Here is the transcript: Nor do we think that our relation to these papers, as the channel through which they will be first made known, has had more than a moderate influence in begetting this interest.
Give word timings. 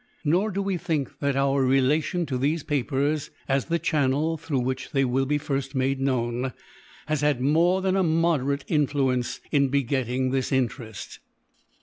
Nor 0.25 0.49
do 0.49 0.63
we 0.63 0.77
think 0.77 1.19
that 1.19 1.35
our 1.35 1.61
relation 1.61 2.25
to 2.25 2.39
these 2.39 2.63
papers, 2.63 3.29
as 3.47 3.65
the 3.65 3.77
channel 3.77 4.35
through 4.35 4.61
which 4.61 4.89
they 4.93 5.05
will 5.05 5.27
be 5.27 5.37
first 5.37 5.75
made 5.75 5.99
known, 5.99 6.53
has 7.05 7.21
had 7.21 7.39
more 7.39 7.83
than 7.83 7.95
a 7.95 8.01
moderate 8.01 8.65
influence 8.67 9.39
in 9.51 9.67
begetting 9.69 10.31
this 10.31 10.51
interest. 10.51 11.19